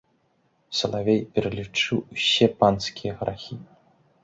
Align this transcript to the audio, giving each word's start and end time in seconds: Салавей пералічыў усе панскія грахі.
Салавей 0.77 1.21
пералічыў 1.35 1.99
усе 2.13 2.45
панскія 2.63 3.13
грахі. 3.23 3.55